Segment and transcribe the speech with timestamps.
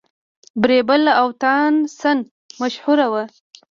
[0.61, 2.17] بیربل او تانسن
[2.61, 3.23] مشهور وو.